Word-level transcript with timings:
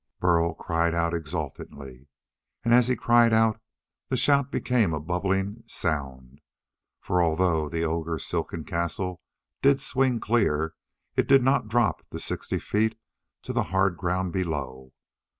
Burl 0.19 0.55
cried 0.55 0.95
out 0.95 1.13
exultantly. 1.13 2.07
And 2.65 2.73
as 2.73 2.87
he 2.87 2.95
cried 2.95 3.33
out 3.33 3.61
the 4.09 4.17
shout 4.17 4.51
became 4.51 4.95
a 4.95 4.99
bubbling 4.99 5.61
sound; 5.67 6.41
for 6.99 7.21
although 7.21 7.69
the 7.69 7.83
ogre's 7.83 8.25
silken 8.25 8.63
castle 8.63 9.21
did 9.61 9.79
swing 9.79 10.19
clear, 10.19 10.73
it 11.15 11.27
did 11.27 11.43
not 11.43 11.67
drop 11.67 12.01
the 12.09 12.19
sixty 12.19 12.57
feet 12.57 12.97
to 13.43 13.53
the 13.53 13.65
hard 13.69 13.95
ground 13.95 14.33
below. 14.33 14.91